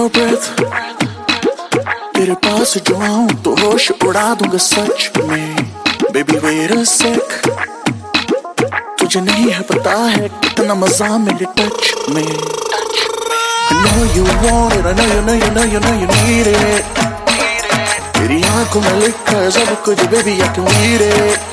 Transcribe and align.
your 0.00 0.08
breath 0.16 0.46
तेरे 2.14 2.34
पास 2.44 2.76
जो 2.88 2.96
आऊं 3.04 3.26
तो 3.44 3.54
होश 3.60 3.90
उड़ा 4.06 4.22
दूंगा 4.40 4.58
सच 4.64 5.18
में 5.28 5.56
बेबी 6.12 6.36
वेर 6.44 6.72
सेक 6.92 7.32
तुझे 9.00 9.20
नहीं 9.20 9.50
है 9.52 9.60
पता 9.70 9.94
है 10.14 10.28
कितना 10.44 10.74
मजा 10.82 11.08
मेरे 11.26 11.46
टच 11.58 11.92
में 12.14 12.30
I 13.72 13.74
know 13.82 13.98
you 14.14 14.24
want 14.44 14.74
it, 14.76 14.86
I 14.86 14.92
know 14.98 15.06
you 15.10 15.20
know 15.26 15.34
you 15.42 15.50
know 15.56 15.64
you 15.72 15.80
know 15.84 15.94
you 16.00 16.08
need 16.14 16.50
it 16.54 16.98
तेरी 18.16 18.42
आंखों 18.56 18.80
में 18.80 18.92
लिखा 19.00 19.36
है 19.38 19.50
सब 19.58 19.74
कुछ 19.84 20.04
baby 20.14 20.36
I 20.40 20.52
can 20.56 20.70
read 20.76 21.08
it 21.08 21.50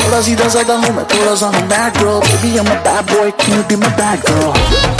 थोड़ा 0.00 0.20
सीधा 0.28 0.48
साधा 0.56 0.74
हूँ 0.84 0.94
मैं 0.96 1.04
थोड़ा 1.14 1.34
सा 1.42 1.46
हूँ 1.54 1.66
bad 1.74 2.02
girl 2.02 2.20
baby 2.28 2.50
I 2.50 2.64
am 2.66 2.70
a 2.70 2.82
bad 2.88 3.14
boy 3.14 3.30
can 3.42 3.56
you 3.56 3.62
be 3.68 3.76
my 3.84 3.96
bad 4.00 4.30
girl 4.30 4.97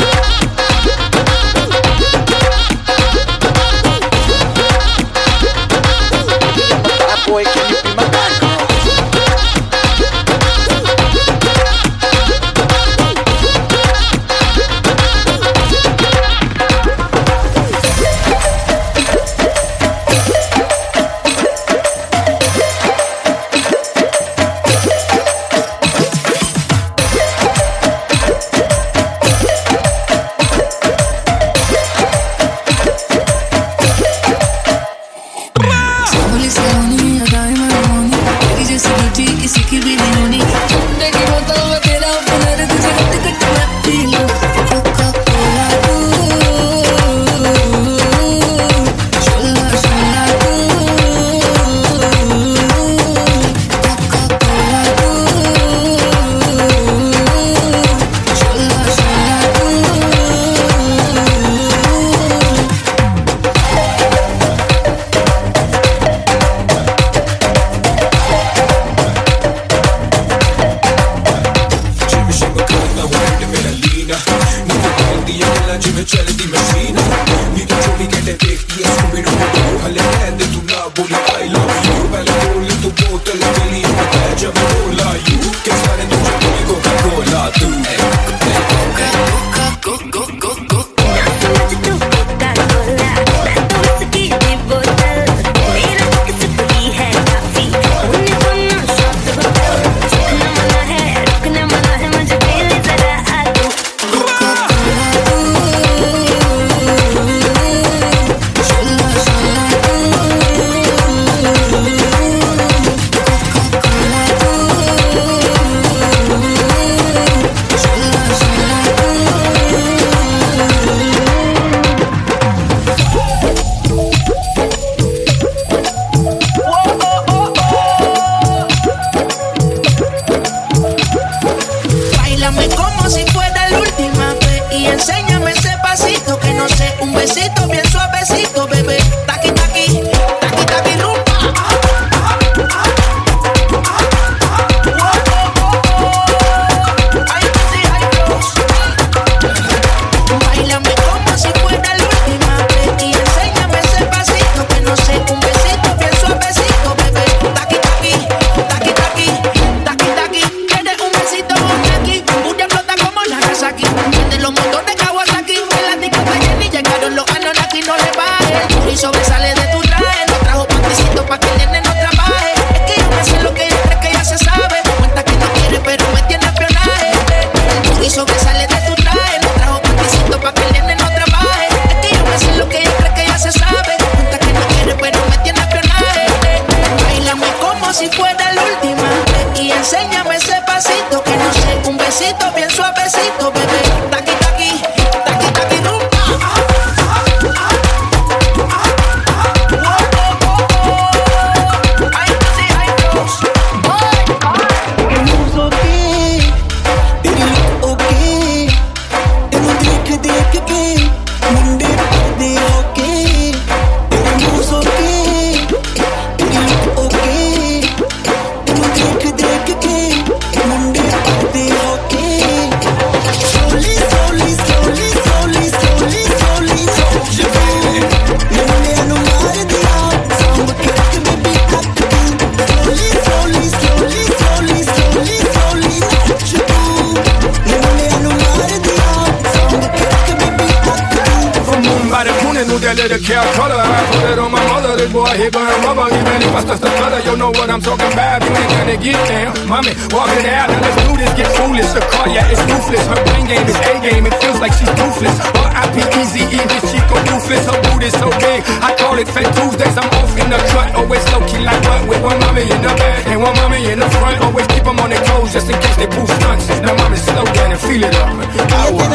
vomit. 249.78 249.96
Walking 250.12 250.46
out, 250.46 250.68
now 250.70 250.80
let's 250.82 250.98
do 251.06 251.14
this, 251.16 251.32
get 251.34 251.48
foolish. 251.54 251.90
The 251.94 252.02
car, 252.10 252.28
yeah, 252.28 252.50
it's 252.50 252.62
ruthless. 252.66 253.06
Her 253.06 253.20
brain 253.30 253.46
game 253.46 253.66
is 253.66 253.78
A 253.86 253.94
game, 254.02 254.26
it 254.26 254.34
feels 254.42 254.58
like 254.60 254.72
she's 254.74 254.90
toothless. 254.98 255.38
R.I.P. 255.54 255.96
Easy 256.18 256.42
E, 256.50 256.58
this 256.66 256.88
ruthless. 257.30 257.64
Her 257.66 257.78
boot 257.86 258.02
is 258.02 258.14
so 258.18 258.28
big, 258.42 258.62
I 258.82 258.94
call 258.98 259.18
it 259.18 259.28
fake 259.28 259.50
Tuesdays. 259.54 259.96
I'm 259.96 260.10
off 260.18 260.34
in 260.38 260.50
the 260.50 260.58
cut, 260.74 260.94
always 260.94 261.22
low 261.32 261.42
key 261.46 261.62
like 261.62 261.80
what? 261.86 262.08
With 262.08 262.22
one 262.22 262.38
mommy 262.40 262.62
in 262.62 262.80
the 262.82 262.92
back 262.98 263.26
and 263.26 263.40
one 263.40 263.54
mommy 263.56 263.90
in 263.90 263.98
the 263.98 264.10
front. 264.18 264.40
Always 264.42 264.66
keep 264.68 264.84
them 264.84 264.98
on 264.98 265.10
their 265.10 265.22
toes 265.24 265.52
just 265.52 265.70
in 265.70 265.76
case 265.80 265.96
they 265.96 266.06
pull 266.06 266.26
stunts. 266.26 266.68
Now, 266.82 266.94
mommy's 266.96 267.22
slow 267.22 267.44
down 267.44 267.70
and 267.72 267.80
feel 267.80 268.02
it 268.02 268.14
up. 268.14 269.07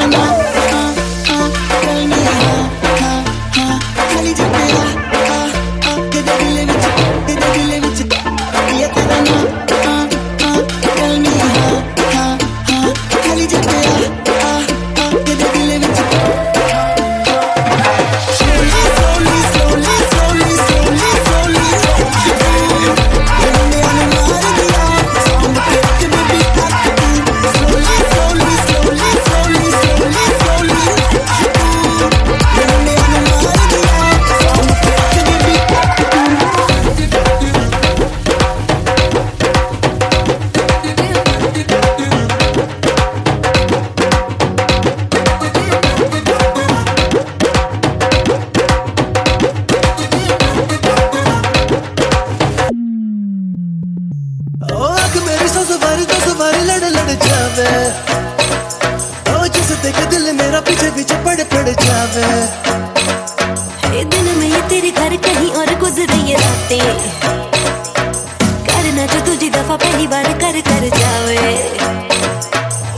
दफ़ा 69.53 69.75
पहली 69.77 70.07
बार 70.07 70.27
कर 70.41 70.59
कर 70.67 70.83
जावे। 70.97 71.41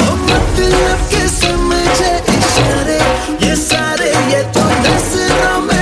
ओ 0.03 0.13
मतलब 0.29 1.07
के 1.11 1.23
समझे 1.29 2.13
इशारे। 2.35 2.99
ये 3.45 3.55
सारे, 3.63 4.11
ये 4.33 4.41
तो 4.55 4.63
दस 4.85 5.11
में 5.63 5.74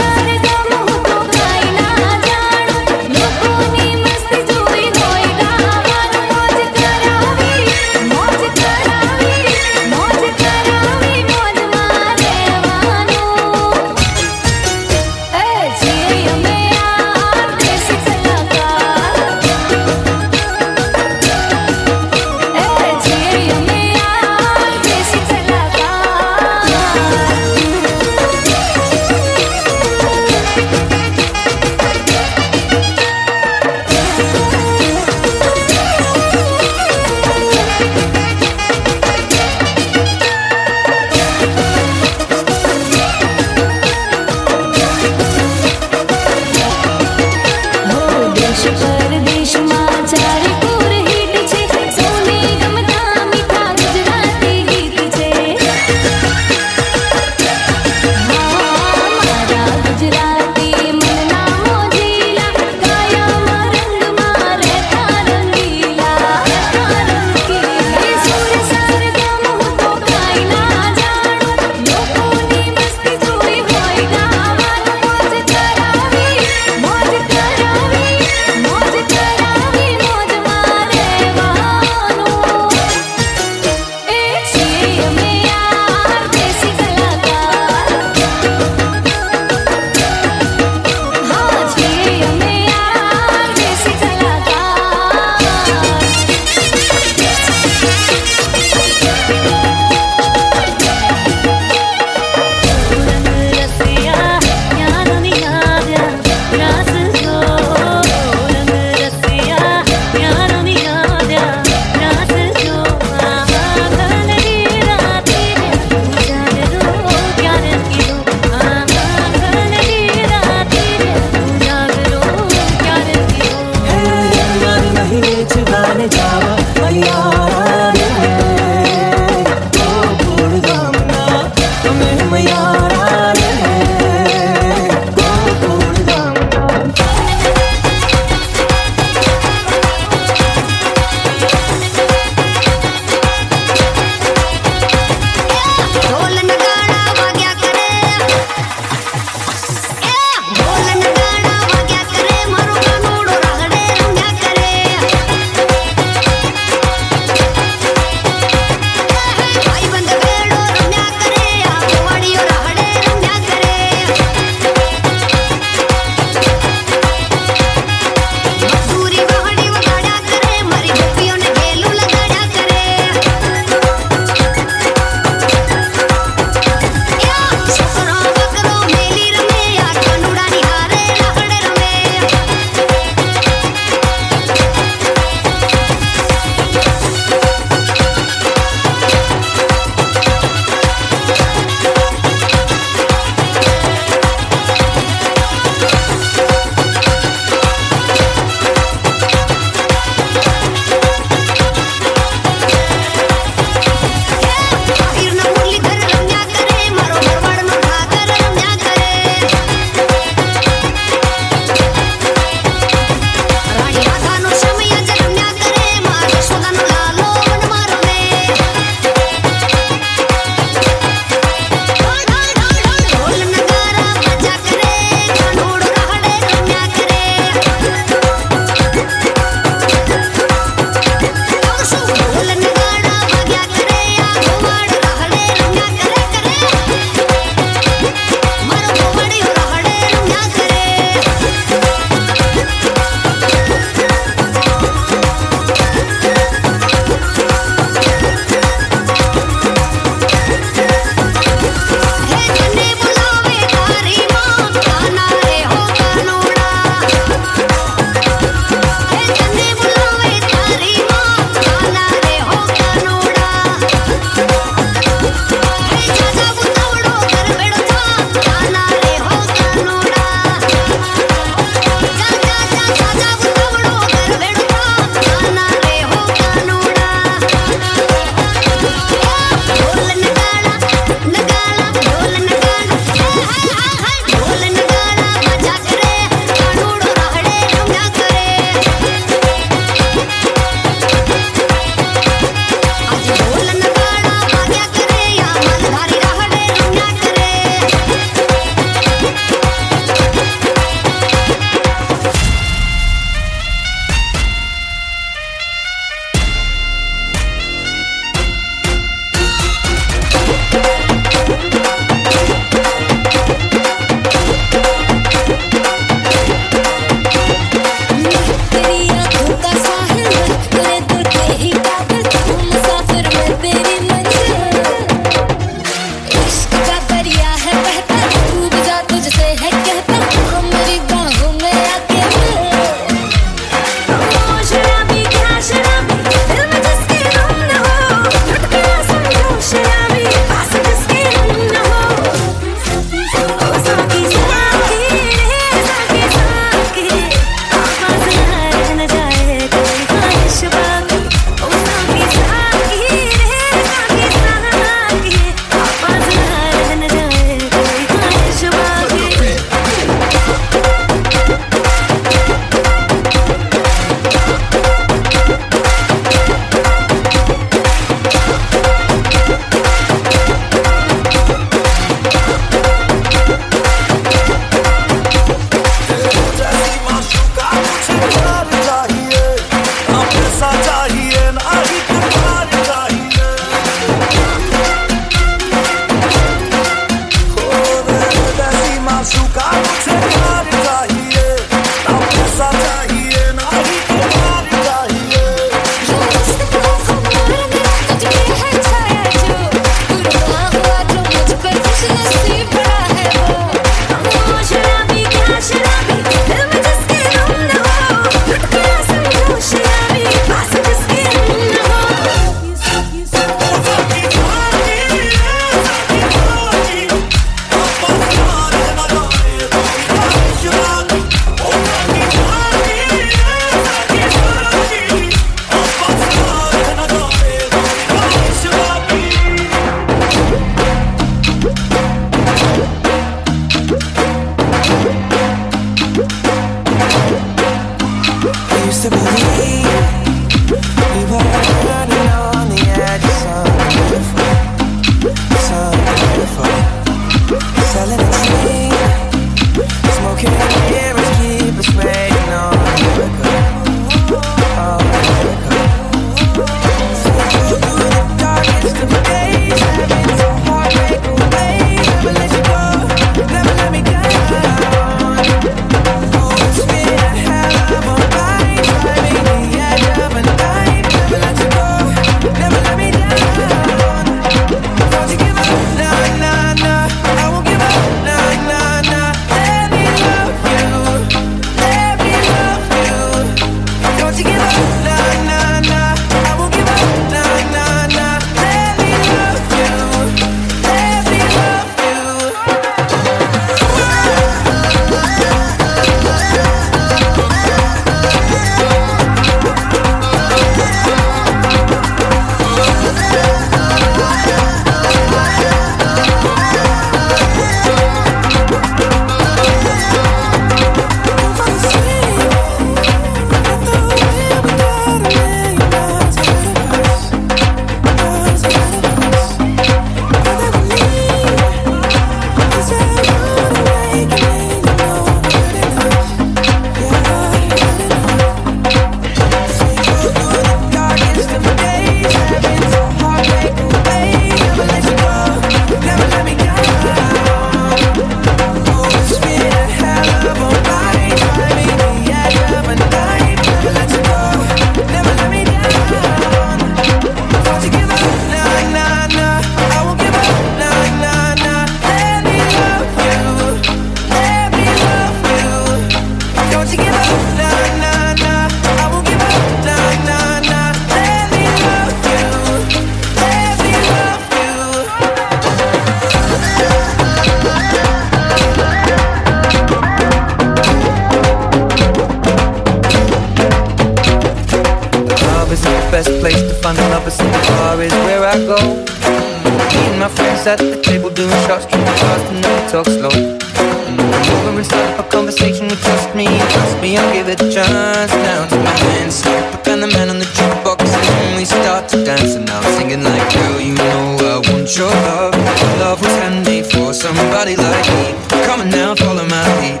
girl, 593.62 593.80
you 593.80 593.94
know 593.94 594.36
I 594.40 594.58
want 594.70 594.88
your 594.96 595.10
love. 595.26 595.54
Love 596.00 596.20
was 596.20 596.34
handmade 596.42 596.86
for 596.86 597.12
somebody 597.12 597.76
like 597.76 598.06
me. 598.16 598.34
Come 598.66 598.80
on 598.80 598.90
now, 598.90 599.14
follow 599.14 599.46
my 599.46 599.64
lead. 599.80 600.00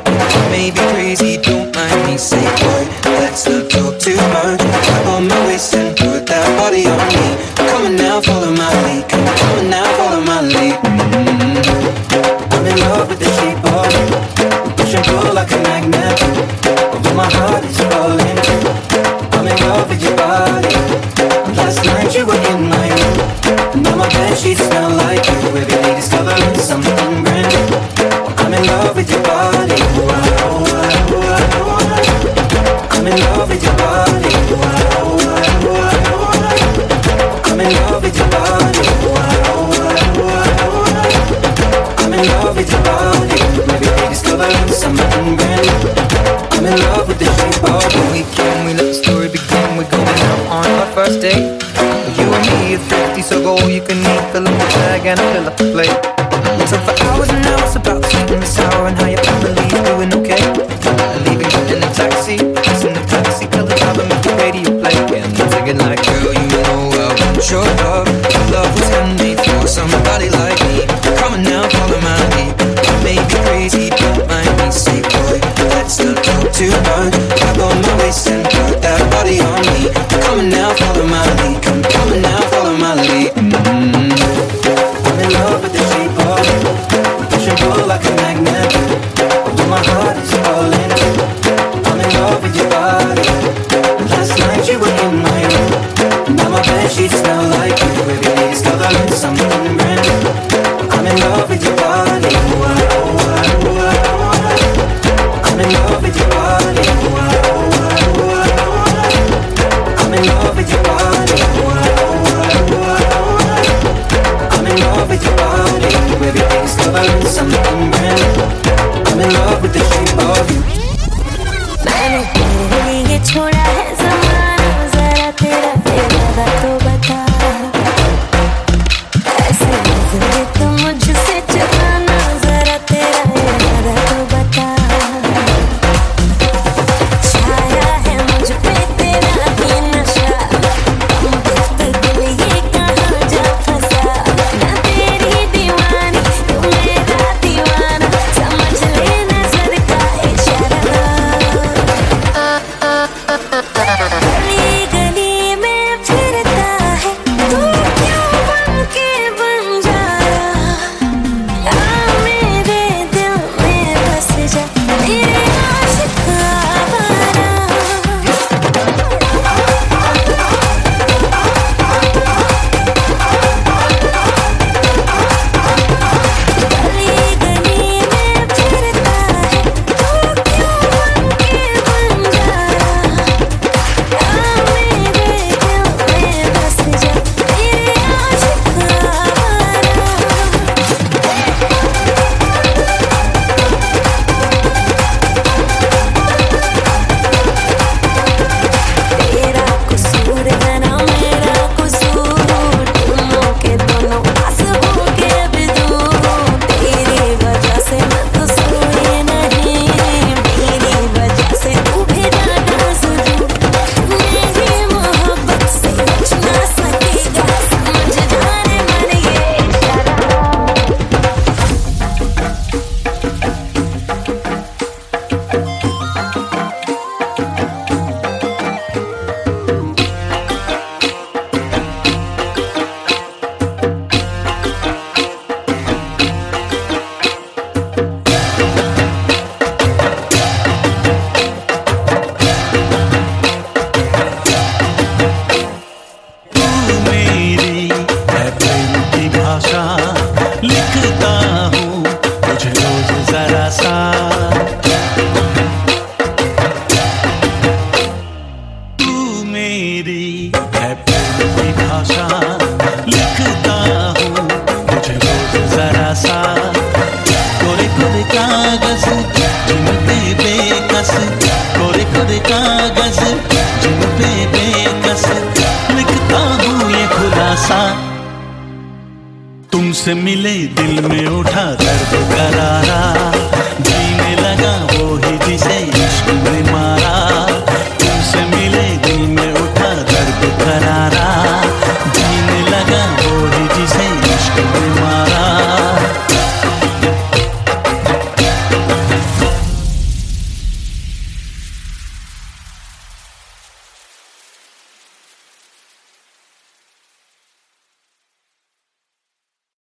Maybe 0.50 0.78
crazy. 0.92 1.21